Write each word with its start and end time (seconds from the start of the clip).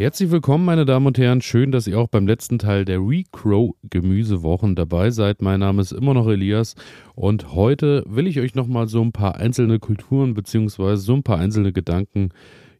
Herzlich 0.00 0.30
willkommen, 0.30 0.64
meine 0.64 0.86
Damen 0.86 1.08
und 1.08 1.18
Herren. 1.18 1.42
Schön, 1.42 1.72
dass 1.72 1.86
ihr 1.86 1.98
auch 1.98 2.08
beim 2.08 2.26
letzten 2.26 2.58
Teil 2.58 2.86
der 2.86 3.00
Recrow 3.00 3.74
Gemüsewochen 3.82 4.74
dabei 4.74 5.10
seid. 5.10 5.42
Mein 5.42 5.60
Name 5.60 5.82
ist 5.82 5.92
immer 5.92 6.14
noch 6.14 6.26
Elias 6.26 6.74
und 7.14 7.52
heute 7.52 8.02
will 8.06 8.26
ich 8.26 8.40
euch 8.40 8.54
nochmal 8.54 8.88
so 8.88 9.02
ein 9.02 9.12
paar 9.12 9.34
einzelne 9.34 9.78
Kulturen 9.78 10.32
bzw. 10.32 10.96
so 10.96 11.12
ein 11.12 11.22
paar 11.22 11.36
einzelne 11.36 11.74
Gedanken 11.74 12.30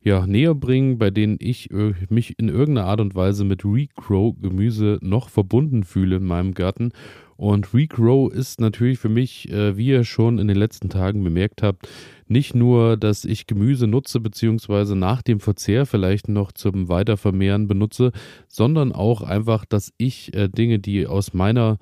ja, 0.03 0.27
näher 0.27 0.55
bringen, 0.55 0.98
bei 0.98 1.11
denen 1.11 1.37
ich 1.41 1.71
äh, 1.71 1.93
mich 2.09 2.39
in 2.39 2.48
irgendeiner 2.48 2.87
Art 2.87 3.01
und 3.01 3.14
Weise 3.14 3.45
mit 3.45 3.64
Recrow 3.64 4.34
Gemüse 4.41 4.98
noch 5.03 5.29
verbunden 5.29 5.84
fühle 5.84 6.16
in 6.16 6.25
meinem 6.25 6.55
Garten. 6.55 6.93
Und 7.37 7.73
Regrow 7.73 8.30
ist 8.33 8.61
natürlich 8.61 8.98
für 8.98 9.09
mich, 9.09 9.51
äh, 9.51 9.77
wie 9.77 9.89
ihr 9.89 10.05
schon 10.05 10.39
in 10.39 10.48
den 10.48 10.57
letzten 10.57 10.89
Tagen 10.89 11.25
bemerkt 11.25 11.62
habt, 11.62 11.89
nicht 12.29 12.55
nur, 12.55 12.97
dass 12.97 13.25
ich 13.25 13.47
Gemüse 13.47 13.87
nutze, 13.87 14.20
beziehungsweise 14.20 14.95
nach 14.95 15.20
dem 15.20 15.41
Verzehr 15.41 15.84
vielleicht 15.84 16.28
noch 16.28 16.53
zum 16.53 16.89
Weitervermehren 16.89 17.67
benutze, 17.67 18.12
sondern 18.47 18.92
auch 18.92 19.23
einfach, 19.23 19.64
dass 19.64 19.92
ich 19.98 20.34
äh, 20.34 20.48
Dinge, 20.48 20.78
die 20.78 21.06
aus 21.06 21.34
meiner 21.34 21.78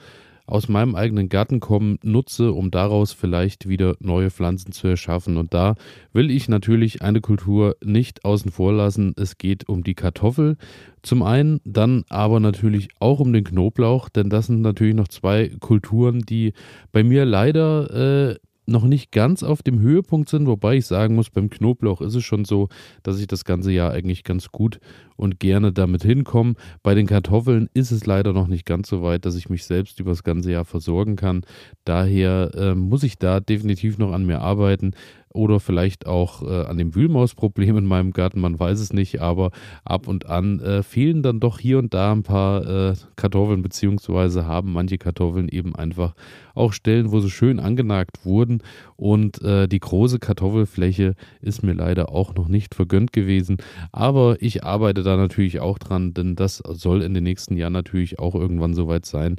aus 0.49 0.69
meinem 0.69 0.95
eigenen 0.95 1.29
Garten 1.29 1.61
kommen, 1.61 1.99
nutze, 2.03 2.53
um 2.53 2.71
daraus 2.71 3.13
vielleicht 3.13 3.69
wieder 3.69 3.97
neue 4.01 4.31
Pflanzen 4.31 4.73
zu 4.73 4.89
erschaffen. 4.89 5.37
Und 5.37 5.53
da 5.53 5.75
will 6.13 6.31
ich 6.31 6.49
natürlich 6.49 7.03
eine 7.03 7.21
Kultur 7.21 7.77
nicht 7.85 8.25
außen 8.25 8.51
vor 8.51 8.73
lassen. 8.73 9.15
Es 9.17 9.37
geht 9.37 9.69
um 9.69 9.85
die 9.85 9.95
Kartoffel. 9.95 10.57
Zum 11.03 11.23
einen, 11.23 11.61
dann 11.65 12.05
aber 12.09 12.41
natürlich 12.41 12.89
auch 12.99 13.21
um 13.21 13.33
den 13.33 13.45
Knoblauch, 13.45 14.09
denn 14.09 14.31
das 14.31 14.47
sind 14.47 14.63
natürlich 14.63 14.95
noch 14.95 15.09
zwei 15.09 15.51
Kulturen, 15.61 16.21
die 16.21 16.55
bei 16.93 17.05
mir 17.05 17.25
leider 17.25 18.31
äh, 18.31 18.37
noch 18.69 18.85
nicht 18.85 19.11
ganz 19.11 19.43
auf 19.43 19.63
dem 19.63 19.81
Höhepunkt 19.81 20.29
sind, 20.29 20.47
wobei 20.47 20.77
ich 20.77 20.87
sagen 20.87 21.15
muss, 21.15 21.31
beim 21.31 21.51
Knoblauch 21.51 22.01
ist 22.01 22.15
es 22.15 22.25
schon 22.25 22.45
so, 22.45 22.69
dass 23.03 23.19
ich 23.19 23.27
das 23.27 23.45
ganze 23.45 23.73
Jahr 23.73 23.93
eigentlich 23.93 24.25
ganz 24.25 24.49
gut 24.53 24.79
und 25.17 25.41
gerne 25.41 25.73
damit 25.73 26.03
hinkomme. 26.03 26.55
Bei 26.83 26.95
den 26.95 27.07
Kartoffeln 27.07 27.69
ist 27.75 27.91
es 27.91 28.07
leider 28.07 28.33
noch 28.33 28.47
nicht 28.47 28.67
ganz 28.67 28.89
so 28.89 29.03
weit, 29.03 29.25
dass 29.25 29.37
ich 29.37 29.49
mich 29.49 29.65
selbst 29.65 29.99
über 30.01 30.11
das 30.11 30.23
ganze 30.23 30.53
Jahr 30.53 30.65
versorgen 30.65 31.17
kann. 31.17 31.43
Daher 31.85 32.51
äh, 32.55 32.75
muss 32.75 33.03
ich 33.03 33.19
da 33.19 33.41
definitiv 33.41 33.99
noch 33.99 34.13
an 34.13 34.27
mir 34.27 34.41
arbeiten 34.41 34.93
oder 35.33 35.61
vielleicht 35.61 36.07
auch 36.07 36.43
äh, 36.43 36.65
an 36.67 36.79
dem 36.79 36.95
Wühlmausproblem 36.95 37.79
in 37.79 37.87
meinem 37.87 38.13
Garten, 38.13 38.41
man 38.41 38.59
weiß 38.59 38.81
es 38.81 38.93
nicht, 38.93 39.21
aber 39.21 39.51
ab 39.85 40.09
und 40.09 40.27
an 40.27 40.61
äh, 40.61 40.83
fehlen 40.83 41.23
dann 41.23 41.41
doch 41.41 41.59
hier 41.59 41.79
und 41.79 41.95
da 41.95 42.13
ein 42.13 42.23
paar 42.23 42.67
äh, 42.67 42.95
Kartoffeln, 43.17 43.63
beziehungsweise 43.63 44.47
haben 44.47 44.73
manche 44.73 44.99
Kartoffeln 44.99 45.49
eben 45.49 45.75
einfach 45.75 46.15
auch 46.55 46.73
Stellen, 46.73 47.13
wo 47.13 47.21
sie 47.21 47.31
schön 47.31 47.61
angenagt 47.61 48.25
wurden. 48.25 48.63
Und 48.97 49.41
äh, 49.43 49.69
die 49.69 49.79
große 49.81 50.19
Kartoffelfläche 50.19 51.15
ist 51.41 51.63
mir 51.63 51.75
leider 51.75 52.11
auch 52.11 52.35
noch 52.35 52.49
nicht 52.49 52.75
vergönnt 52.75 53.13
gewesen, 53.13 53.59
aber 53.93 54.37
ich 54.41 54.65
arbeite 54.65 55.03
da 55.03 55.17
natürlich 55.17 55.61
auch 55.61 55.79
dran, 55.79 56.15
denn 56.15 56.35
das 56.37 56.57
soll 56.57 57.03
in 57.03 57.15
den 57.15 57.25
nächsten 57.25 57.57
Jahren 57.57 57.73
natürlich 57.73 58.19
auch 58.19 58.35
irgendwann 58.35 58.75
soweit 58.75 59.07
sein 59.07 59.37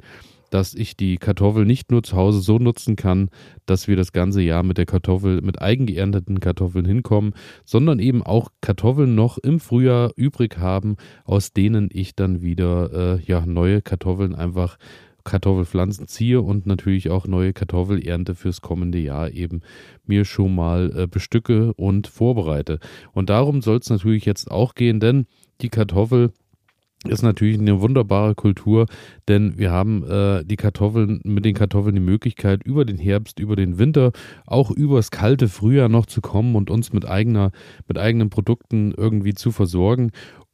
dass 0.50 0.74
ich 0.74 0.96
die 0.96 1.16
Kartoffel 1.16 1.64
nicht 1.64 1.90
nur 1.90 2.02
zu 2.02 2.16
Hause 2.16 2.40
so 2.40 2.58
nutzen 2.58 2.96
kann, 2.96 3.30
dass 3.66 3.88
wir 3.88 3.96
das 3.96 4.12
ganze 4.12 4.42
Jahr 4.42 4.62
mit 4.62 4.78
der 4.78 4.86
Kartoffel, 4.86 5.40
mit 5.42 5.62
eigengeernteten 5.62 6.40
Kartoffeln 6.40 6.84
hinkommen, 6.84 7.34
sondern 7.64 7.98
eben 7.98 8.22
auch 8.22 8.50
Kartoffeln 8.60 9.14
noch 9.14 9.38
im 9.38 9.60
Frühjahr 9.60 10.12
übrig 10.16 10.58
haben, 10.58 10.96
aus 11.24 11.52
denen 11.52 11.88
ich 11.92 12.14
dann 12.14 12.42
wieder 12.42 13.18
äh, 13.18 13.22
ja, 13.24 13.46
neue 13.46 13.80
Kartoffeln 13.82 14.34
einfach 14.34 14.76
Kartoffelpflanzen 15.24 16.08
ziehe 16.08 16.40
und 16.40 16.66
natürlich 16.66 17.10
auch 17.10 17.26
neue 17.26 17.52
Kartoffelernte 17.52 18.34
fürs 18.34 18.60
kommende 18.60 18.98
Jahr 18.98 19.30
eben 19.30 19.60
mir 20.04 20.24
schon 20.24 20.54
mal 20.54 20.92
äh, 20.96 21.06
bestücke 21.06 21.72
und 21.74 22.06
vorbereite. 22.06 22.78
Und 23.12 23.30
darum 23.30 23.62
soll 23.62 23.78
es 23.78 23.90
natürlich 23.90 24.24
jetzt 24.24 24.50
auch 24.50 24.74
gehen, 24.74 25.00
denn 25.00 25.26
die 25.60 25.68
Kartoffel 25.68 26.32
ist 27.08 27.22
natürlich 27.22 27.58
eine 27.58 27.80
wunderbare 27.80 28.34
Kultur, 28.34 28.86
denn 29.26 29.56
wir 29.56 29.70
haben 29.70 30.04
äh, 30.04 30.44
die 30.44 30.56
Kartoffeln 30.56 31.20
mit 31.24 31.46
den 31.46 31.54
Kartoffeln 31.54 31.94
die 31.94 32.00
Möglichkeit, 32.00 32.62
über 32.62 32.84
den 32.84 32.98
Herbst, 32.98 33.38
über 33.38 33.56
den 33.56 33.78
Winter, 33.78 34.12
auch 34.44 34.70
übers 34.70 35.10
kalte 35.10 35.48
Frühjahr 35.48 35.88
noch 35.88 36.04
zu 36.04 36.20
kommen 36.20 36.56
und 36.56 36.68
uns 36.68 36.92
mit 36.92 37.06
eigener, 37.06 37.52
mit 37.88 37.96
eigenen 37.96 38.28
Produkten 38.28 38.92
irgendwie 38.94 39.32
zu 39.32 39.50
versorgen. 39.50 40.10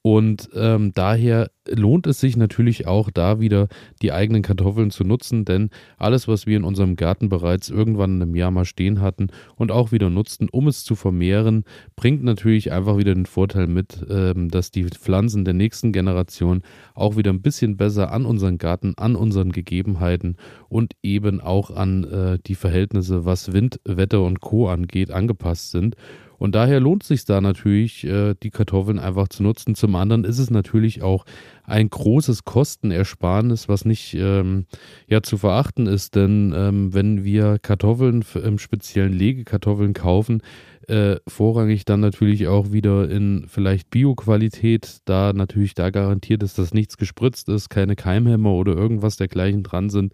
Und 0.06 0.50
ähm, 0.55 0.93
daher 0.94 1.50
lohnt 1.69 2.06
es 2.06 2.21
sich 2.21 2.37
natürlich 2.37 2.87
auch 2.87 3.11
da 3.11 3.41
wieder 3.41 3.67
die 4.03 4.12
eigenen 4.12 4.43
Kartoffeln 4.43 4.93
zu 4.93 5.03
nutzen, 5.03 5.44
denn 5.44 5.71
alles, 5.99 6.28
was 6.28 6.47
wir 6.47 6.56
in 6.56 6.62
unserem 6.62 6.94
Garten 6.94 7.28
bereits 7.28 7.71
irgendwann 7.71 8.21
im 8.21 8.37
Jahr 8.37 8.53
mal 8.53 8.67
stehen 8.67 9.00
hatten 9.00 9.31
und 9.56 9.72
auch 9.72 9.91
wieder 9.91 10.09
nutzten, 10.09 10.49
um 10.49 10.69
es 10.69 10.84
zu 10.84 10.94
vermehren, 10.94 11.65
bringt 11.97 12.22
natürlich 12.22 12.71
einfach 12.71 12.99
wieder 12.99 13.15
den 13.15 13.27
Vorteil 13.27 13.67
mit, 13.67 14.06
ähm, 14.09 14.49
dass 14.49 14.71
die 14.71 14.84
Pflanzen 14.84 15.44
der 15.44 15.55
nächsten 15.55 15.91
Generation 15.91 16.62
auch 16.94 17.17
wieder 17.17 17.33
ein 17.33 17.43
bisschen 17.43 17.77
besser 17.77 18.12
an 18.12 18.27
unseren 18.27 18.59
Garten, 18.59 18.94
an 18.97 19.17
unseren 19.17 19.50
Gegebenheiten 19.50 20.37
und 20.69 20.93
eben 21.03 21.41
auch 21.41 21.73
an 21.73 22.05
äh, 22.05 22.38
die 22.47 22.55
Verhältnisse, 22.55 23.25
was 23.25 23.53
Wind, 23.53 23.81
Wetter 23.84 24.23
und 24.23 24.41
Co 24.41 24.69
angeht, 24.69 25.11
angepasst 25.11 25.73
sind. 25.73 25.97
Und 26.39 26.55
daher 26.55 26.81
lohnt 26.81 27.03
es 27.03 27.09
sich 27.09 27.25
da 27.25 27.41
natürlich, 27.41 28.05
äh, 28.05 28.35
die 28.43 28.51
Kartoffeln 28.51 28.99
einfach 28.99 29.29
zu 29.29 29.43
nutzen. 29.43 29.75
Zum 29.75 29.95
anderen 29.95 30.25
ist 30.25 30.39
es 30.39 30.51
natürlich 30.51 31.03
auch 31.03 31.25
ein 31.65 31.91
großes 31.91 32.45
Kostenersparnis, 32.45 33.69
was 33.69 33.85
nicht 33.85 34.15
ähm, 34.15 34.67
ja 35.09 35.23
zu 35.23 35.39
verachten 35.39 35.87
ist, 35.87 36.15
denn 36.15 36.53
ähm, 36.57 36.95
wenn 36.95 37.25
wir 37.25 37.59
Kartoffeln 37.61 38.25
im 38.43 38.59
speziellen 38.59 39.13
Legekartoffeln 39.13 39.93
kaufen, 39.93 40.43
äh, 40.89 41.17
vorrangig 41.27 41.85
dann 41.85 42.01
natürlich 42.01 42.47
auch 42.47 42.73
wieder 42.73 43.11
in 43.11 43.47
vielleicht 43.49 43.91
Bio-Qualität, 43.91 44.99
da 45.05 45.33
natürlich 45.33 45.75
da 45.75 45.91
garantiert 45.91 46.43
ist, 46.43 46.59
dass 46.59 46.75
nichts 46.75 46.97
gespritzt 46.97 47.49
ist, 47.49 47.69
keine 47.69 47.97
Keimhämmer 47.97 48.53
oder 48.53 48.75
irgendwas 48.75 49.17
dergleichen 49.17 49.63
dran 49.63 49.91
sind, 49.91 50.13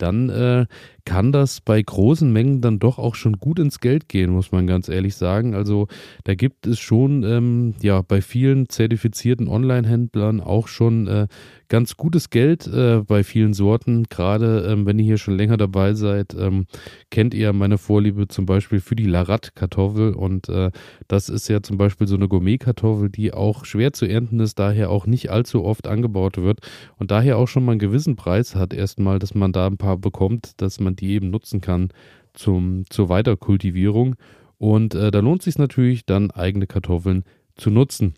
dann 0.00 0.30
äh, 0.30 0.66
kann 1.04 1.32
das 1.32 1.60
bei 1.60 1.80
großen 1.80 2.32
Mengen 2.32 2.60
dann 2.60 2.78
doch 2.78 2.98
auch 2.98 3.14
schon 3.14 3.34
gut 3.34 3.58
ins 3.58 3.80
Geld 3.80 4.08
gehen, 4.08 4.30
muss 4.30 4.52
man 4.52 4.66
ganz 4.66 4.88
ehrlich 4.88 5.16
sagen. 5.16 5.54
Also 5.54 5.88
da 6.24 6.34
gibt 6.34 6.66
es 6.66 6.78
schon 6.78 7.22
ähm, 7.22 7.74
ja 7.80 8.02
bei 8.02 8.20
vielen 8.20 8.68
zertifizierten 8.68 9.48
Online-Händlern 9.48 10.40
auch 10.40 10.68
schon 10.68 11.06
äh, 11.06 11.26
ganz 11.68 11.96
gutes 11.96 12.30
Geld 12.30 12.66
äh, 12.66 13.02
bei 13.06 13.24
vielen 13.24 13.54
Sorten. 13.54 14.04
Gerade 14.08 14.66
ähm, 14.68 14.86
wenn 14.86 14.98
ihr 14.98 15.04
hier 15.04 15.18
schon 15.18 15.36
länger 15.36 15.56
dabei 15.56 15.94
seid, 15.94 16.34
ähm, 16.34 16.66
kennt 17.10 17.34
ihr 17.34 17.52
meine 17.52 17.78
Vorliebe 17.78 18.28
zum 18.28 18.46
Beispiel 18.46 18.80
für 18.80 18.96
die 18.96 19.06
Larat-Kartoffel 19.06 20.09
und 20.14 20.48
äh, 20.48 20.70
das 21.08 21.28
ist 21.28 21.48
ja 21.48 21.62
zum 21.62 21.78
Beispiel 21.78 22.06
so 22.06 22.16
eine 22.16 22.28
Gourmet-Kartoffel, 22.28 23.10
die 23.10 23.32
auch 23.32 23.64
schwer 23.64 23.92
zu 23.92 24.06
ernten 24.06 24.40
ist, 24.40 24.58
daher 24.58 24.90
auch 24.90 25.06
nicht 25.06 25.30
allzu 25.30 25.64
oft 25.64 25.86
angebaut 25.86 26.36
wird 26.36 26.60
und 26.98 27.10
daher 27.10 27.38
auch 27.38 27.48
schon 27.48 27.64
mal 27.64 27.72
einen 27.72 27.78
gewissen 27.78 28.16
Preis 28.16 28.54
hat 28.54 28.74
erstmal, 28.74 29.18
dass 29.18 29.34
man 29.34 29.52
da 29.52 29.66
ein 29.66 29.78
paar 29.78 29.96
bekommt, 29.96 30.60
dass 30.60 30.80
man 30.80 30.96
die 30.96 31.12
eben 31.12 31.30
nutzen 31.30 31.60
kann 31.60 31.88
zum, 32.34 32.84
zur 32.88 33.08
Weiterkultivierung. 33.08 34.16
Und 34.58 34.94
äh, 34.94 35.10
da 35.10 35.20
lohnt 35.20 35.40
es 35.40 35.46
sich 35.46 35.58
natürlich 35.58 36.04
dann 36.04 36.30
eigene 36.30 36.66
Kartoffeln 36.66 37.24
zu 37.56 37.70
nutzen. 37.70 38.14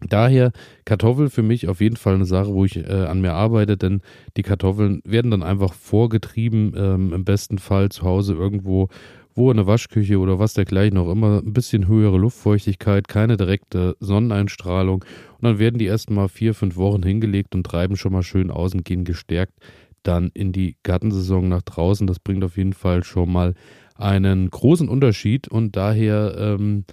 Daher 0.00 0.52
Kartoffel 0.84 1.28
für 1.28 1.42
mich 1.42 1.68
auf 1.68 1.80
jeden 1.80 1.96
Fall 1.96 2.14
eine 2.14 2.24
Sache, 2.24 2.52
wo 2.52 2.64
ich 2.64 2.76
äh, 2.76 2.84
an 2.84 3.20
mir 3.20 3.34
arbeite, 3.34 3.76
denn 3.76 4.00
die 4.36 4.42
Kartoffeln 4.42 5.02
werden 5.04 5.30
dann 5.32 5.42
einfach 5.42 5.74
vorgetrieben, 5.74 6.72
ähm, 6.76 7.12
im 7.12 7.24
besten 7.24 7.58
Fall 7.58 7.88
zu 7.88 8.02
Hause 8.02 8.34
irgendwo, 8.34 8.88
wo 9.38 9.50
in 9.50 9.56
der 9.56 9.66
Waschküche 9.66 10.18
oder 10.18 10.38
was 10.38 10.54
dergleichen 10.54 10.98
auch 10.98 11.10
immer, 11.10 11.38
ein 11.38 11.52
bisschen 11.52 11.88
höhere 11.88 12.18
Luftfeuchtigkeit, 12.18 13.08
keine 13.08 13.36
direkte 13.36 13.96
Sonneneinstrahlung 14.00 15.04
und 15.38 15.42
dann 15.42 15.58
werden 15.58 15.78
die 15.78 15.86
erstmal 15.86 16.28
vier, 16.28 16.54
fünf 16.54 16.76
Wochen 16.76 17.02
hingelegt 17.02 17.54
und 17.54 17.64
treiben 17.64 17.96
schon 17.96 18.12
mal 18.12 18.22
schön 18.22 18.50
aus 18.50 18.74
und 18.74 18.84
gehen 18.84 19.04
gestärkt 19.04 19.54
dann 20.02 20.30
in 20.34 20.52
die 20.52 20.76
Gartensaison 20.84 21.48
nach 21.48 21.62
draußen. 21.62 22.06
Das 22.06 22.18
bringt 22.18 22.44
auf 22.44 22.56
jeden 22.56 22.72
Fall 22.72 23.04
schon 23.04 23.30
mal 23.30 23.54
einen 23.94 24.48
großen 24.48 24.88
Unterschied 24.88 25.48
und 25.48 25.76
daher 25.76 26.36
ähm, 26.38 26.84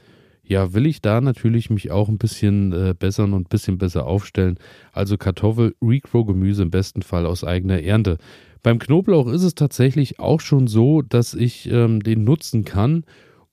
ja, 0.44 0.74
will 0.74 0.86
ich 0.86 1.02
da 1.02 1.22
natürlich 1.22 1.70
mich 1.70 1.92
auch 1.92 2.08
ein 2.08 2.18
bisschen 2.18 2.72
äh, 2.72 2.94
bessern 2.98 3.34
und 3.34 3.48
ein 3.48 3.50
bisschen 3.50 3.78
besser 3.78 4.06
aufstellen. 4.06 4.58
Also 4.92 5.18
Kartoffel, 5.18 5.76
Regrow-Gemüse 5.82 6.64
im 6.64 6.72
besten 6.72 7.02
Fall 7.02 7.26
aus 7.26 7.44
eigener 7.44 7.82
Ernte. 7.82 8.18
Beim 8.66 8.80
Knoblauch 8.80 9.28
ist 9.28 9.44
es 9.44 9.54
tatsächlich 9.54 10.20
auch 10.20 10.42
schon 10.42 10.66
so, 10.66 11.04
dass 11.04 11.36
ich 11.36 11.70
ähm, 11.70 12.02
den 12.02 12.24
nutzen 12.24 12.66
kann 12.66 13.04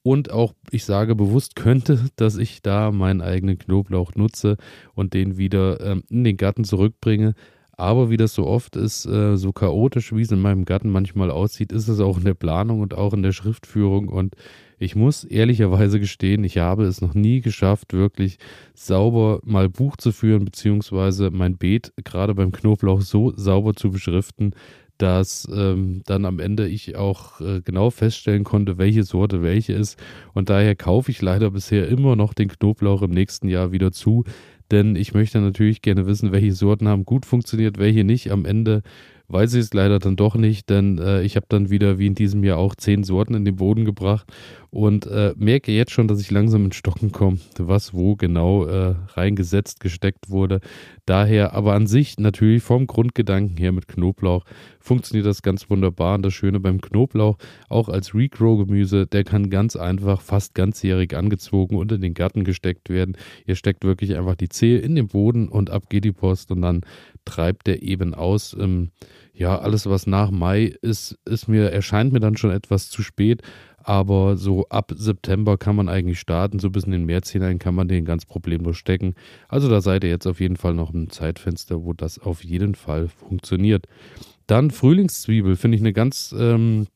und 0.02 0.30
auch, 0.30 0.54
ich 0.70 0.86
sage 0.86 1.14
bewusst 1.14 1.54
könnte, 1.54 1.98
dass 2.16 2.38
ich 2.38 2.62
da 2.62 2.90
meinen 2.90 3.20
eigenen 3.20 3.58
Knoblauch 3.58 4.14
nutze 4.14 4.56
und 4.94 5.12
den 5.12 5.36
wieder 5.36 5.82
ähm, 5.82 6.02
in 6.08 6.24
den 6.24 6.38
Garten 6.38 6.64
zurückbringe. 6.64 7.34
Aber 7.76 8.08
wie 8.08 8.16
das 8.16 8.32
so 8.32 8.46
oft 8.46 8.74
ist, 8.76 9.04
äh, 9.04 9.36
so 9.36 9.52
chaotisch, 9.52 10.14
wie 10.14 10.22
es 10.22 10.30
in 10.30 10.40
meinem 10.40 10.64
Garten 10.64 10.88
manchmal 10.88 11.30
aussieht, 11.30 11.72
ist 11.72 11.88
es 11.88 12.00
auch 12.00 12.16
in 12.16 12.24
der 12.24 12.32
Planung 12.32 12.80
und 12.80 12.94
auch 12.94 13.12
in 13.12 13.22
der 13.22 13.32
Schriftführung. 13.32 14.08
Und 14.08 14.34
ich 14.78 14.96
muss 14.96 15.24
ehrlicherweise 15.24 16.00
gestehen, 16.00 16.42
ich 16.42 16.56
habe 16.56 16.84
es 16.84 17.02
noch 17.02 17.14
nie 17.14 17.40
geschafft, 17.40 17.92
wirklich 17.92 18.38
sauber 18.74 19.40
mal 19.44 19.68
Buch 19.68 19.96
zu 19.96 20.10
führen, 20.10 20.46
beziehungsweise 20.46 21.30
mein 21.30 21.58
Beet 21.58 21.92
gerade 22.02 22.34
beim 22.34 22.50
Knoblauch 22.50 23.02
so 23.02 23.32
sauber 23.36 23.74
zu 23.74 23.90
beschriften, 23.90 24.54
dass 25.02 25.48
ähm, 25.52 26.02
dann 26.06 26.24
am 26.24 26.38
Ende 26.38 26.68
ich 26.68 26.94
auch 26.94 27.40
äh, 27.40 27.60
genau 27.60 27.90
feststellen 27.90 28.44
konnte, 28.44 28.78
welche 28.78 29.02
Sorte 29.02 29.42
welche 29.42 29.72
ist. 29.72 29.98
Und 30.32 30.48
daher 30.48 30.76
kaufe 30.76 31.10
ich 31.10 31.20
leider 31.20 31.50
bisher 31.50 31.88
immer 31.88 32.14
noch 32.14 32.34
den 32.34 32.48
Knoblauch 32.48 33.02
im 33.02 33.10
nächsten 33.10 33.48
Jahr 33.48 33.72
wieder 33.72 33.90
zu, 33.90 34.22
denn 34.70 34.94
ich 34.94 35.12
möchte 35.12 35.40
natürlich 35.40 35.82
gerne 35.82 36.06
wissen, 36.06 36.30
welche 36.30 36.52
Sorten 36.52 36.86
haben 36.86 37.04
gut 37.04 37.26
funktioniert, 37.26 37.78
welche 37.78 38.04
nicht. 38.04 38.30
Am 38.30 38.44
Ende 38.44 38.82
weiß 39.26 39.54
ich 39.54 39.60
es 39.60 39.74
leider 39.74 39.98
dann 39.98 40.14
doch 40.14 40.36
nicht, 40.36 40.70
denn 40.70 40.98
äh, 40.98 41.22
ich 41.22 41.34
habe 41.34 41.46
dann 41.48 41.68
wieder 41.68 41.98
wie 41.98 42.06
in 42.06 42.14
diesem 42.14 42.44
Jahr 42.44 42.58
auch 42.58 42.76
zehn 42.76 43.02
Sorten 43.02 43.34
in 43.34 43.44
den 43.44 43.56
Boden 43.56 43.84
gebracht 43.84 44.32
und 44.72 45.06
äh, 45.06 45.34
merke 45.36 45.70
jetzt 45.70 45.92
schon, 45.92 46.08
dass 46.08 46.18
ich 46.18 46.30
langsam 46.30 46.64
in 46.64 46.72
Stocken 46.72 47.12
komme, 47.12 47.36
was 47.58 47.92
wo 47.92 48.16
genau 48.16 48.64
äh, 48.64 48.94
reingesetzt, 49.08 49.80
gesteckt 49.80 50.30
wurde. 50.30 50.60
Daher 51.04 51.52
aber 51.52 51.74
an 51.74 51.86
sich 51.86 52.18
natürlich 52.18 52.62
vom 52.62 52.86
Grundgedanken 52.86 53.58
her 53.58 53.72
mit 53.72 53.86
Knoblauch 53.86 54.44
funktioniert 54.80 55.26
das 55.26 55.42
ganz 55.42 55.68
wunderbar. 55.68 56.14
Und 56.14 56.22
das 56.22 56.32
Schöne 56.32 56.58
beim 56.58 56.80
Knoblauch, 56.80 57.36
auch 57.68 57.90
als 57.90 58.14
Regrow-Gemüse, 58.14 59.06
der 59.06 59.24
kann 59.24 59.50
ganz 59.50 59.76
einfach 59.76 60.22
fast 60.22 60.54
ganzjährig 60.54 61.14
angezogen 61.14 61.76
und 61.76 61.92
in 61.92 62.00
den 62.00 62.14
Garten 62.14 62.42
gesteckt 62.42 62.88
werden. 62.88 63.18
Ihr 63.46 63.56
steckt 63.56 63.84
wirklich 63.84 64.16
einfach 64.16 64.36
die 64.36 64.48
Zehe 64.48 64.78
in 64.78 64.94
den 64.94 65.08
Boden 65.08 65.48
und 65.48 65.68
ab 65.68 65.90
geht 65.90 66.04
die 66.04 66.12
Post 66.12 66.50
und 66.50 66.62
dann 66.62 66.80
treibt 67.26 67.66
der 67.66 67.82
eben 67.82 68.14
aus. 68.14 68.56
Ähm, 68.58 68.90
ja, 69.34 69.58
alles, 69.58 69.86
was 69.86 70.06
nach 70.06 70.30
Mai 70.30 70.74
ist, 70.82 71.18
ist 71.24 71.48
mir, 71.48 71.70
erscheint 71.70 72.12
mir 72.12 72.20
dann 72.20 72.36
schon 72.36 72.50
etwas 72.50 72.90
zu 72.90 73.02
spät. 73.02 73.42
Aber 73.84 74.36
so 74.36 74.66
ab 74.68 74.92
September 74.94 75.58
kann 75.58 75.76
man 75.76 75.88
eigentlich 75.88 76.20
starten. 76.20 76.58
So 76.58 76.70
bis 76.70 76.84
in 76.84 76.92
den 76.92 77.04
März 77.04 77.30
hinein 77.30 77.58
kann 77.58 77.74
man 77.74 77.88
den 77.88 78.04
ganz 78.04 78.26
problemlos 78.26 78.76
stecken. 78.76 79.14
Also 79.48 79.68
da 79.68 79.80
seid 79.80 80.04
ihr 80.04 80.10
jetzt 80.10 80.26
auf 80.26 80.40
jeden 80.40 80.56
Fall 80.56 80.74
noch 80.74 80.92
ein 80.92 81.10
Zeitfenster, 81.10 81.84
wo 81.84 81.92
das 81.92 82.18
auf 82.18 82.44
jeden 82.44 82.74
Fall 82.74 83.08
funktioniert. 83.08 83.86
Dann 84.46 84.70
Frühlingszwiebel 84.70 85.56
finde 85.56 85.76
ich 85.76 85.82
eine 85.82 85.92
ganz, 85.92 86.34
ähm, 86.38 86.86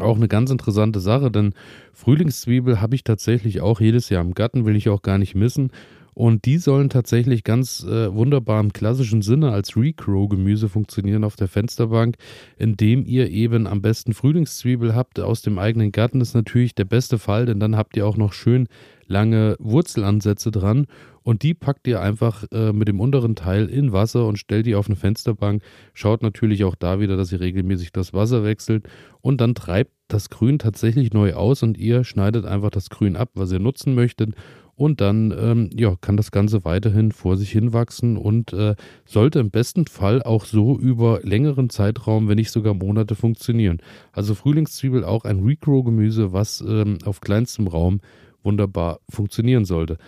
auch 0.00 0.16
eine 0.16 0.28
ganz 0.28 0.50
interessante 0.50 1.00
Sache, 1.00 1.30
denn 1.30 1.54
Frühlingszwiebel 1.92 2.80
habe 2.80 2.94
ich 2.94 3.04
tatsächlich 3.04 3.60
auch 3.60 3.80
jedes 3.80 4.08
Jahr 4.08 4.22
im 4.22 4.34
Garten, 4.34 4.64
will 4.64 4.76
ich 4.76 4.88
auch 4.88 5.02
gar 5.02 5.18
nicht 5.18 5.34
missen. 5.34 5.70
Und 6.18 6.46
die 6.46 6.58
sollen 6.58 6.88
tatsächlich 6.88 7.44
ganz 7.44 7.84
äh, 7.84 8.12
wunderbar 8.12 8.58
im 8.58 8.72
klassischen 8.72 9.22
Sinne 9.22 9.52
als 9.52 9.76
Recrow-Gemüse 9.76 10.68
funktionieren 10.68 11.22
auf 11.22 11.36
der 11.36 11.46
Fensterbank, 11.46 12.16
indem 12.56 13.06
ihr 13.06 13.30
eben 13.30 13.68
am 13.68 13.82
besten 13.82 14.12
Frühlingszwiebel 14.14 14.96
habt 14.96 15.20
aus 15.20 15.42
dem 15.42 15.60
eigenen 15.60 15.92
Garten. 15.92 16.20
Ist 16.20 16.34
natürlich 16.34 16.74
der 16.74 16.86
beste 16.86 17.20
Fall, 17.20 17.46
denn 17.46 17.60
dann 17.60 17.76
habt 17.76 17.96
ihr 17.96 18.04
auch 18.04 18.16
noch 18.16 18.32
schön 18.32 18.66
lange 19.06 19.54
Wurzelansätze 19.60 20.50
dran 20.50 20.88
und 21.22 21.44
die 21.44 21.54
packt 21.54 21.86
ihr 21.86 22.00
einfach 22.00 22.42
äh, 22.50 22.72
mit 22.72 22.88
dem 22.88 22.98
unteren 22.98 23.36
Teil 23.36 23.66
in 23.66 23.92
Wasser 23.92 24.26
und 24.26 24.40
stellt 24.40 24.66
die 24.66 24.74
auf 24.74 24.88
eine 24.88 24.96
Fensterbank. 24.96 25.62
Schaut 25.94 26.24
natürlich 26.24 26.64
auch 26.64 26.74
da 26.74 26.98
wieder, 26.98 27.16
dass 27.16 27.30
ihr 27.30 27.38
regelmäßig 27.38 27.92
das 27.92 28.12
Wasser 28.12 28.42
wechselt 28.42 28.88
und 29.20 29.40
dann 29.40 29.54
treibt 29.54 29.92
das 30.08 30.30
Grün 30.30 30.58
tatsächlich 30.58 31.12
neu 31.12 31.34
aus 31.34 31.62
und 31.62 31.78
ihr 31.78 32.02
schneidet 32.02 32.44
einfach 32.44 32.70
das 32.70 32.90
Grün 32.90 33.14
ab, 33.14 33.30
was 33.34 33.52
ihr 33.52 33.60
nutzen 33.60 33.94
möchtet 33.94 34.34
und 34.78 35.00
dann 35.00 35.34
ähm, 35.36 35.70
ja, 35.76 35.96
kann 36.00 36.16
das 36.16 36.30
Ganze 36.30 36.64
weiterhin 36.64 37.10
vor 37.10 37.36
sich 37.36 37.50
hinwachsen 37.50 38.16
und 38.16 38.52
äh, 38.52 38.76
sollte 39.04 39.40
im 39.40 39.50
besten 39.50 39.86
Fall 39.86 40.22
auch 40.22 40.44
so 40.44 40.78
über 40.78 41.18
längeren 41.24 41.68
Zeitraum, 41.68 42.28
wenn 42.28 42.36
nicht 42.36 42.52
sogar 42.52 42.74
Monate 42.74 43.16
funktionieren. 43.16 43.78
Also 44.12 44.36
Frühlingszwiebel 44.36 45.04
auch 45.04 45.24
ein 45.24 45.40
Regrow-Gemüse, 45.40 46.32
was 46.32 46.60
ähm, 46.60 46.98
auf 47.04 47.20
kleinstem 47.20 47.66
Raum 47.66 48.00
wunderbar 48.44 49.00
funktionieren 49.10 49.64
sollte. 49.64 49.98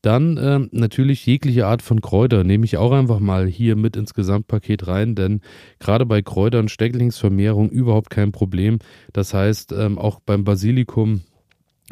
Dann 0.00 0.38
ähm, 0.40 0.68
natürlich 0.72 1.26
jegliche 1.26 1.66
Art 1.66 1.82
von 1.82 2.00
Kräuter 2.00 2.44
nehme 2.44 2.64
ich 2.64 2.76
auch 2.76 2.92
einfach 2.92 3.18
mal 3.18 3.46
hier 3.46 3.74
mit 3.74 3.96
ins 3.96 4.14
Gesamtpaket 4.14 4.86
rein, 4.86 5.16
denn 5.16 5.40
gerade 5.80 6.06
bei 6.06 6.22
Kräutern 6.22 6.68
Stecklingsvermehrung 6.68 7.68
überhaupt 7.68 8.10
kein 8.10 8.30
Problem. 8.30 8.78
Das 9.12 9.34
heißt, 9.34 9.72
ähm, 9.72 9.98
auch 9.98 10.20
beim 10.20 10.44
Basilikum 10.44 11.22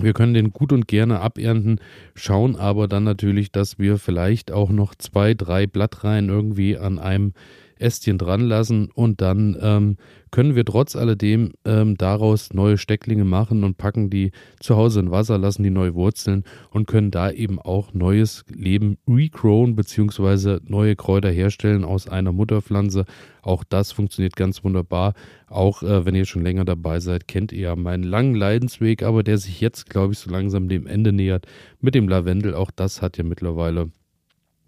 wir 0.00 0.12
können 0.12 0.34
den 0.34 0.52
gut 0.52 0.72
und 0.72 0.88
gerne 0.88 1.20
abernten, 1.20 1.80
schauen 2.14 2.56
aber 2.56 2.88
dann 2.88 3.04
natürlich, 3.04 3.50
dass 3.52 3.78
wir 3.78 3.98
vielleicht 3.98 4.52
auch 4.52 4.70
noch 4.70 4.94
zwei, 4.94 5.34
drei 5.34 5.66
Blattreihen 5.66 6.28
irgendwie 6.28 6.78
an 6.78 6.98
einem 6.98 7.32
Ästchen 7.80 8.18
dran 8.18 8.40
lassen 8.40 8.90
und 8.92 9.20
dann 9.20 9.56
ähm, 9.60 9.96
können 10.30 10.54
wir 10.54 10.64
trotz 10.64 10.96
alledem 10.96 11.52
ähm, 11.64 11.96
daraus 11.96 12.52
neue 12.52 12.78
Stecklinge 12.78 13.24
machen 13.24 13.64
und 13.64 13.78
packen 13.78 14.10
die 14.10 14.32
zu 14.60 14.76
Hause 14.76 15.00
in 15.00 15.10
Wasser, 15.10 15.38
lassen 15.38 15.62
die 15.62 15.70
neu 15.70 15.94
wurzeln 15.94 16.44
und 16.70 16.86
können 16.86 17.10
da 17.10 17.30
eben 17.30 17.58
auch 17.58 17.94
neues 17.94 18.44
Leben 18.54 18.98
regrown 19.08 19.74
bzw. 19.76 20.58
neue 20.64 20.96
Kräuter 20.96 21.30
herstellen 21.30 21.84
aus 21.84 22.08
einer 22.08 22.32
Mutterpflanze. 22.32 23.04
Auch 23.42 23.64
das 23.64 23.92
funktioniert 23.92 24.36
ganz 24.36 24.62
wunderbar. 24.64 25.14
Auch 25.48 25.82
äh, 25.82 26.04
wenn 26.04 26.14
ihr 26.14 26.26
schon 26.26 26.42
länger 26.42 26.64
dabei 26.64 27.00
seid, 27.00 27.28
kennt 27.28 27.52
ihr 27.52 27.60
ja 27.60 27.76
meinen 27.76 28.02
langen 28.02 28.34
Leidensweg, 28.34 29.02
aber 29.02 29.22
der 29.22 29.38
sich 29.38 29.60
jetzt, 29.60 29.88
glaube 29.88 30.12
ich, 30.12 30.18
so 30.18 30.30
langsam 30.30 30.68
dem 30.68 30.86
Ende 30.86 31.12
nähert 31.12 31.46
mit 31.80 31.94
dem 31.94 32.08
Lavendel. 32.08 32.54
Auch 32.54 32.70
das 32.70 33.00
hat 33.00 33.16
ja 33.16 33.24
mittlerweile 33.24 33.90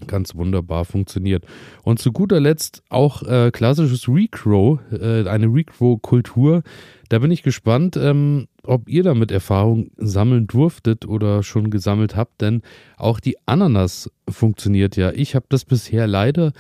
ganz 0.07 0.35
wunderbar 0.35 0.85
funktioniert. 0.85 1.45
Und 1.83 1.99
zu 1.99 2.13
guter 2.13 2.41
Letzt 2.41 2.83
auch 2.89 3.23
äh, 3.23 3.51
klassisches 3.51 4.09
Recrow, 4.09 4.79
äh, 4.93 5.29
eine 5.29 5.47
Recrow-Kultur. 5.47 6.63
Da 7.09 7.19
bin 7.19 7.31
ich 7.31 7.43
gespannt, 7.43 7.97
ähm, 7.97 8.47
ob 8.63 8.89
ihr 8.89 9.03
damit 9.03 9.31
Erfahrung 9.31 9.91
sammeln 9.97 10.47
durftet 10.47 11.07
oder 11.07 11.43
schon 11.43 11.71
gesammelt 11.71 12.15
habt, 12.15 12.41
denn 12.41 12.63
auch 12.97 13.21
die 13.21 13.37
Ananas 13.47 14.11
funktioniert 14.29 14.97
ja. 14.97 15.13
Ich 15.13 15.35
habe 15.35 15.47
das 15.49 15.65
bisher 15.65 16.07
leider 16.07 16.53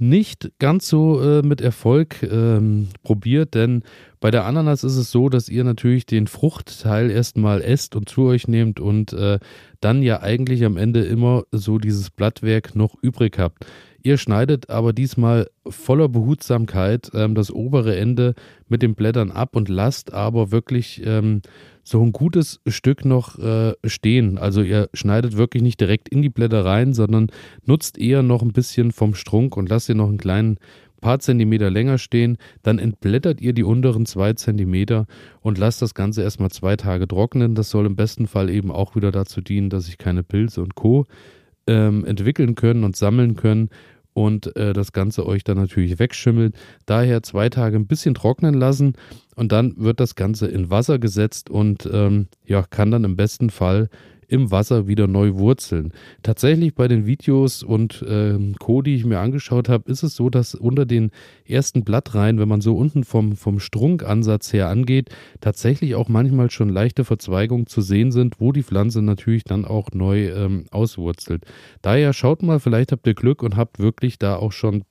nicht 0.00 0.50
ganz 0.58 0.88
so 0.88 1.20
äh, 1.20 1.42
mit 1.42 1.60
Erfolg 1.60 2.22
ähm, 2.22 2.88
probiert, 3.02 3.54
denn 3.54 3.82
bei 4.20 4.30
der 4.30 4.44
Ananas 4.46 4.84
ist 4.84 4.96
es 4.96 5.10
so, 5.10 5.28
dass 5.28 5.48
ihr 5.48 5.64
natürlich 5.64 6.06
den 6.06 6.26
Fruchtteil 6.26 7.10
erstmal 7.10 7.62
esst 7.62 7.94
und 7.94 8.08
zu 8.08 8.22
euch 8.22 8.48
nehmt 8.48 8.80
und 8.80 9.12
äh, 9.12 9.38
dann 9.80 10.02
ja 10.02 10.20
eigentlich 10.20 10.64
am 10.64 10.76
Ende 10.76 11.04
immer 11.04 11.44
so 11.52 11.78
dieses 11.78 12.10
Blattwerk 12.10 12.74
noch 12.74 12.94
übrig 13.00 13.38
habt. 13.38 13.66
Ihr 14.02 14.16
schneidet 14.16 14.70
aber 14.70 14.92
diesmal 14.92 15.48
voller 15.66 16.08
Behutsamkeit 16.08 17.10
ähm, 17.14 17.34
das 17.34 17.50
obere 17.50 17.96
Ende 17.96 18.34
mit 18.68 18.82
den 18.82 18.94
Blättern 18.94 19.30
ab 19.30 19.56
und 19.56 19.68
lasst 19.68 20.12
aber 20.12 20.52
wirklich 20.52 21.02
ähm, 21.04 21.42
so 21.82 22.02
ein 22.02 22.12
gutes 22.12 22.60
Stück 22.66 23.04
noch 23.04 23.38
äh, 23.38 23.74
stehen. 23.84 24.38
Also 24.38 24.62
ihr 24.62 24.88
schneidet 24.92 25.36
wirklich 25.36 25.62
nicht 25.62 25.80
direkt 25.80 26.08
in 26.08 26.22
die 26.22 26.28
Blätter 26.28 26.64
rein, 26.64 26.92
sondern 26.92 27.28
nutzt 27.64 27.98
eher 27.98 28.22
noch 28.22 28.42
ein 28.42 28.52
bisschen 28.52 28.92
vom 28.92 29.14
Strunk 29.14 29.56
und 29.56 29.68
lasst 29.68 29.88
ihr 29.88 29.94
noch 29.94 30.08
einen 30.08 30.18
kleinen 30.18 30.58
paar 31.00 31.20
Zentimeter 31.20 31.70
länger 31.70 31.98
stehen, 31.98 32.38
dann 32.62 32.78
entblättert 32.78 33.40
ihr 33.40 33.52
die 33.52 33.62
unteren 33.62 34.06
zwei 34.06 34.32
Zentimeter 34.32 35.06
und 35.40 35.58
lasst 35.58 35.80
das 35.82 35.94
Ganze 35.94 36.22
erstmal 36.22 36.50
zwei 36.50 36.76
Tage 36.76 37.06
trocknen. 37.06 37.54
Das 37.54 37.70
soll 37.70 37.86
im 37.86 37.96
besten 37.96 38.26
Fall 38.26 38.50
eben 38.50 38.70
auch 38.70 38.96
wieder 38.96 39.12
dazu 39.12 39.40
dienen, 39.40 39.70
dass 39.70 39.86
sich 39.86 39.98
keine 39.98 40.22
Pilze 40.22 40.60
und 40.60 40.74
Co. 40.74 41.06
Ähm, 41.68 42.04
entwickeln 42.04 42.54
können 42.54 42.82
und 42.82 42.96
sammeln 42.96 43.36
können 43.36 43.68
und 44.14 44.56
äh, 44.56 44.72
das 44.72 44.92
Ganze 44.92 45.24
euch 45.26 45.44
dann 45.44 45.58
natürlich 45.58 46.00
wegschimmelt. 46.00 46.56
Daher 46.86 47.22
zwei 47.22 47.48
Tage 47.50 47.76
ein 47.76 47.86
bisschen 47.86 48.14
trocknen 48.14 48.54
lassen 48.54 48.94
und 49.36 49.52
dann 49.52 49.74
wird 49.76 50.00
das 50.00 50.16
Ganze 50.16 50.48
in 50.48 50.70
Wasser 50.70 50.98
gesetzt 50.98 51.50
und 51.50 51.88
ähm, 51.92 52.26
ja, 52.44 52.62
kann 52.62 52.90
dann 52.90 53.04
im 53.04 53.14
besten 53.14 53.50
Fall 53.50 53.88
im 54.28 54.50
Wasser 54.50 54.86
wieder 54.86 55.06
neu 55.06 55.34
wurzeln. 55.34 55.92
Tatsächlich 56.22 56.74
bei 56.74 56.86
den 56.86 57.06
Videos 57.06 57.62
und 57.62 58.02
äh, 58.02 58.38
Co., 58.58 58.82
die 58.82 58.94
ich 58.94 59.04
mir 59.04 59.18
angeschaut 59.18 59.68
habe, 59.68 59.90
ist 59.90 60.02
es 60.02 60.14
so, 60.14 60.30
dass 60.30 60.54
unter 60.54 60.86
den 60.86 61.10
ersten 61.46 61.82
Blattreihen, 61.82 62.38
wenn 62.38 62.48
man 62.48 62.60
so 62.60 62.76
unten 62.76 63.04
vom, 63.04 63.36
vom 63.36 63.58
Strunkansatz 63.58 64.52
her 64.52 64.68
angeht, 64.68 65.08
tatsächlich 65.40 65.94
auch 65.94 66.08
manchmal 66.08 66.50
schon 66.50 66.68
leichte 66.68 67.04
Verzweigungen 67.04 67.66
zu 67.66 67.80
sehen 67.80 68.12
sind, 68.12 68.38
wo 68.38 68.52
die 68.52 68.62
Pflanze 68.62 69.02
natürlich 69.02 69.44
dann 69.44 69.64
auch 69.64 69.90
neu 69.92 70.28
ähm, 70.28 70.66
auswurzelt. 70.70 71.44
Daher 71.82 72.12
schaut 72.12 72.42
mal, 72.42 72.60
vielleicht 72.60 72.92
habt 72.92 73.06
ihr 73.06 73.14
Glück 73.14 73.42
und 73.42 73.56
habt 73.56 73.78
wirklich 73.78 74.18
da 74.18 74.36
auch 74.36 74.52
schon 74.52 74.84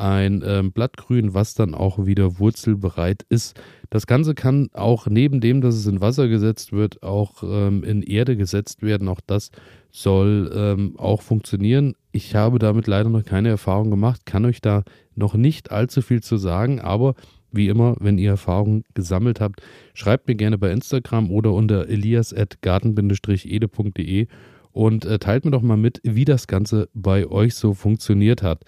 ein 0.00 0.42
ähm, 0.46 0.72
Blattgrün, 0.72 1.34
was 1.34 1.54
dann 1.54 1.74
auch 1.74 2.06
wieder 2.06 2.38
wurzelbereit 2.38 3.24
ist. 3.28 3.60
Das 3.90 4.06
Ganze 4.06 4.34
kann 4.34 4.70
auch 4.72 5.06
neben 5.06 5.40
dem, 5.40 5.60
dass 5.60 5.74
es 5.74 5.86
in 5.86 6.00
Wasser 6.00 6.28
gesetzt 6.28 6.72
wird, 6.72 7.02
auch 7.02 7.42
ähm, 7.42 7.84
in 7.84 8.02
Erde 8.02 8.36
gesetzt 8.36 8.82
werden. 8.82 9.08
Auch 9.08 9.20
das 9.26 9.50
soll 9.90 10.50
ähm, 10.54 10.94
auch 10.96 11.22
funktionieren. 11.22 11.94
Ich 12.12 12.34
habe 12.34 12.58
damit 12.58 12.86
leider 12.86 13.10
noch 13.10 13.24
keine 13.24 13.50
Erfahrung 13.50 13.90
gemacht, 13.90 14.24
kann 14.24 14.46
euch 14.46 14.60
da 14.60 14.84
noch 15.14 15.34
nicht 15.34 15.70
allzu 15.70 16.02
viel 16.02 16.22
zu 16.22 16.38
sagen, 16.38 16.80
aber 16.80 17.14
wie 17.52 17.68
immer, 17.68 17.96
wenn 18.00 18.16
ihr 18.16 18.30
Erfahrungen 18.30 18.84
gesammelt 18.94 19.40
habt, 19.40 19.60
schreibt 19.92 20.28
mir 20.28 20.36
gerne 20.36 20.56
bei 20.56 20.70
Instagram 20.70 21.30
oder 21.30 21.52
unter 21.52 21.88
elias.garten-ede.de 21.88 24.28
und 24.72 25.04
äh, 25.04 25.18
teilt 25.18 25.44
mir 25.44 25.50
doch 25.50 25.62
mal 25.62 25.76
mit, 25.76 26.00
wie 26.04 26.24
das 26.24 26.46
Ganze 26.46 26.88
bei 26.94 27.26
euch 27.26 27.56
so 27.56 27.74
funktioniert 27.74 28.44
hat. 28.44 28.64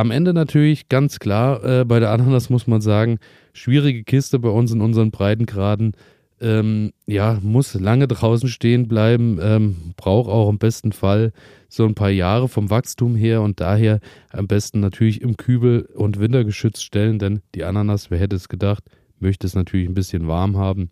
Am 0.00 0.10
Ende 0.10 0.32
natürlich 0.32 0.88
ganz 0.88 1.18
klar, 1.18 1.62
äh, 1.62 1.84
bei 1.84 2.00
der 2.00 2.10
Ananas 2.10 2.48
muss 2.48 2.66
man 2.66 2.80
sagen, 2.80 3.18
schwierige 3.52 4.02
Kiste 4.02 4.38
bei 4.38 4.48
uns 4.48 4.72
in 4.72 4.80
unseren 4.80 5.10
Breitengraden. 5.10 5.92
Ähm, 6.40 6.92
ja, 7.06 7.38
muss 7.42 7.74
lange 7.74 8.08
draußen 8.08 8.48
stehen 8.48 8.88
bleiben, 8.88 9.38
ähm, 9.42 9.76
braucht 9.98 10.30
auch 10.30 10.48
im 10.48 10.56
besten 10.56 10.92
Fall 10.92 11.32
so 11.68 11.84
ein 11.84 11.94
paar 11.94 12.08
Jahre 12.08 12.48
vom 12.48 12.70
Wachstum 12.70 13.14
her 13.14 13.42
und 13.42 13.60
daher 13.60 14.00
am 14.30 14.46
besten 14.46 14.80
natürlich 14.80 15.20
im 15.20 15.36
Kübel 15.36 15.82
und 15.94 16.18
wintergeschützt 16.18 16.82
stellen, 16.82 17.18
denn 17.18 17.42
die 17.54 17.64
Ananas, 17.64 18.10
wer 18.10 18.18
hätte 18.18 18.36
es 18.36 18.48
gedacht, 18.48 18.84
möchte 19.18 19.46
es 19.46 19.54
natürlich 19.54 19.86
ein 19.86 19.92
bisschen 19.92 20.28
warm 20.28 20.56
haben. 20.56 20.88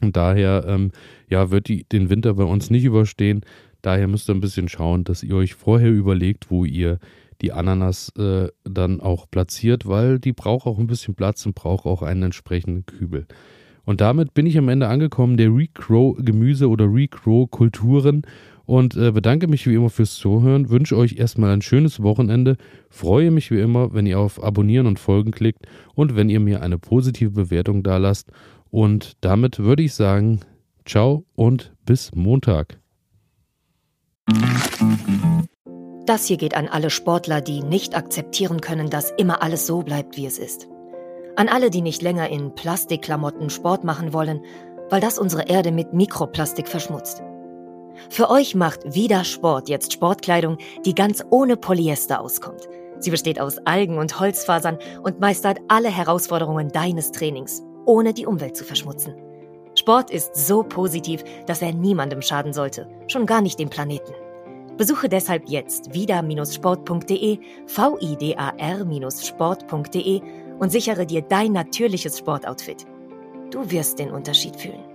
Und 0.00 0.16
daher 0.16 0.64
ähm, 0.66 0.92
ja, 1.28 1.50
wird 1.50 1.68
die 1.68 1.84
den 1.84 2.08
Winter 2.08 2.32
bei 2.32 2.44
uns 2.44 2.70
nicht 2.70 2.84
überstehen. 2.84 3.42
Daher 3.82 4.08
müsst 4.08 4.30
ihr 4.30 4.34
ein 4.34 4.40
bisschen 4.40 4.70
schauen, 4.70 5.04
dass 5.04 5.22
ihr 5.22 5.36
euch 5.36 5.52
vorher 5.52 5.90
überlegt, 5.90 6.50
wo 6.50 6.64
ihr 6.64 6.98
die 7.40 7.52
Ananas 7.52 8.12
äh, 8.16 8.48
dann 8.64 9.00
auch 9.00 9.30
platziert, 9.30 9.86
weil 9.86 10.18
die 10.18 10.32
braucht 10.32 10.66
auch 10.66 10.78
ein 10.78 10.86
bisschen 10.86 11.14
Platz 11.14 11.44
und 11.46 11.54
braucht 11.54 11.86
auch 11.86 12.02
einen 12.02 12.24
entsprechenden 12.24 12.86
Kübel. 12.86 13.26
Und 13.84 14.00
damit 14.00 14.34
bin 14.34 14.46
ich 14.46 14.58
am 14.58 14.68
Ende 14.68 14.88
angekommen 14.88 15.36
der 15.36 15.48
Recrow 15.54 16.16
Gemüse 16.18 16.68
oder 16.68 16.84
Recrow 16.92 17.50
Kulturen 17.50 18.22
und 18.66 18.96
äh, 18.96 19.12
bedanke 19.12 19.48
mich 19.48 19.66
wie 19.66 19.74
immer 19.74 19.88
fürs 19.88 20.16
Zuhören, 20.16 20.68
wünsche 20.68 20.94
euch 20.94 21.16
erstmal 21.16 21.50
ein 21.52 21.62
schönes 21.62 22.02
Wochenende, 22.02 22.58
freue 22.90 23.30
mich 23.30 23.50
wie 23.50 23.60
immer, 23.60 23.94
wenn 23.94 24.04
ihr 24.04 24.18
auf 24.18 24.44
Abonnieren 24.44 24.86
und 24.86 24.98
Folgen 24.98 25.30
klickt 25.30 25.66
und 25.94 26.16
wenn 26.16 26.28
ihr 26.28 26.38
mir 26.38 26.60
eine 26.60 26.78
positive 26.78 27.30
Bewertung 27.30 27.82
da 27.82 27.96
lasst. 27.96 28.30
Und 28.68 29.16
damit 29.22 29.58
würde 29.58 29.82
ich 29.82 29.94
sagen, 29.94 30.40
ciao 30.84 31.24
und 31.34 31.72
bis 31.86 32.14
Montag. 32.14 32.78
Das 36.08 36.24
hier 36.24 36.38
geht 36.38 36.56
an 36.56 36.68
alle 36.68 36.88
Sportler, 36.88 37.42
die 37.42 37.62
nicht 37.62 37.94
akzeptieren 37.94 38.62
können, 38.62 38.88
dass 38.88 39.12
immer 39.18 39.42
alles 39.42 39.66
so 39.66 39.82
bleibt, 39.82 40.16
wie 40.16 40.24
es 40.24 40.38
ist. 40.38 40.66
An 41.36 41.50
alle, 41.50 41.68
die 41.68 41.82
nicht 41.82 42.00
länger 42.00 42.30
in 42.30 42.54
Plastikklamotten 42.54 43.50
Sport 43.50 43.84
machen 43.84 44.14
wollen, 44.14 44.40
weil 44.88 45.02
das 45.02 45.18
unsere 45.18 45.48
Erde 45.48 45.70
mit 45.70 45.92
Mikroplastik 45.92 46.66
verschmutzt. 46.66 47.22
Für 48.08 48.30
euch 48.30 48.54
macht 48.54 48.94
Vida 48.94 49.22
Sport 49.22 49.68
jetzt 49.68 49.92
Sportkleidung, 49.92 50.56
die 50.86 50.94
ganz 50.94 51.22
ohne 51.28 51.58
Polyester 51.58 52.22
auskommt. 52.22 52.66
Sie 53.00 53.10
besteht 53.10 53.38
aus 53.38 53.58
Algen 53.66 53.98
und 53.98 54.18
Holzfasern 54.18 54.78
und 55.02 55.20
meistert 55.20 55.58
alle 55.68 55.90
Herausforderungen 55.90 56.70
deines 56.70 57.12
Trainings, 57.12 57.62
ohne 57.84 58.14
die 58.14 58.24
Umwelt 58.24 58.56
zu 58.56 58.64
verschmutzen. 58.64 59.14
Sport 59.74 60.10
ist 60.10 60.34
so 60.34 60.62
positiv, 60.62 61.22
dass 61.44 61.60
er 61.60 61.74
niemandem 61.74 62.22
schaden 62.22 62.54
sollte, 62.54 62.88
schon 63.08 63.26
gar 63.26 63.42
nicht 63.42 63.58
dem 63.58 63.68
Planeten. 63.68 64.14
Besuche 64.78 65.10
deshalb 65.10 65.48
jetzt 65.48 65.92
vida-sport.de, 65.92 67.38
vidar-sport.de 67.66 70.22
und 70.58 70.72
sichere 70.72 71.04
dir 71.04 71.20
dein 71.22 71.52
natürliches 71.52 72.18
Sportoutfit. 72.18 72.86
Du 73.50 73.70
wirst 73.70 73.98
den 73.98 74.10
Unterschied 74.10 74.56
fühlen. 74.56 74.87